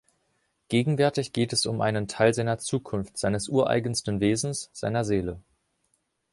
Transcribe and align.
Gegenwärtig 0.69 1.31
geht 1.31 1.53
es 1.53 1.67
um 1.67 1.79
einen 1.79 2.07
Teil 2.07 2.33
seiner 2.33 2.57
Zukunft, 2.57 3.19
seines 3.19 3.49
ureigensten 3.49 4.19
Wesens, 4.19 4.71
seiner 4.73 5.05
Seele. 5.05 5.39